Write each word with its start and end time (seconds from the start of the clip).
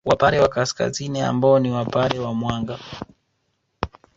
Wapare 0.05 0.39
wa 0.39 0.49
Kaskazini 0.49 1.21
ambao 1.21 1.59
ni 1.59 1.71
Wapare 1.71 2.19
wa 2.19 2.33
Mwanga 2.33 2.79